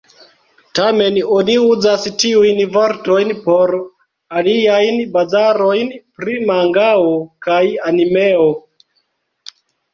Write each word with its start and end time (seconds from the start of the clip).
Tamen 0.77 1.17
oni 1.35 1.57
uzas 1.73 2.07
tiujn 2.23 2.61
vortojn 2.77 3.35
por 3.45 3.75
aliaj 4.41 4.81
bazaroj 5.19 5.77
pri 6.01 6.41
mangao 6.51 7.07
kaj 7.49 7.63
animeo. 7.93 8.53